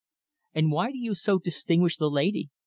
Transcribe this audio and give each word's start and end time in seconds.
"And 0.55 0.71
why 0.71 0.89
do 0.91 0.97
you 0.97 1.13
so 1.13 1.37
distinguish 1.37 1.97
the 1.97 2.09
lady?" 2.09 2.49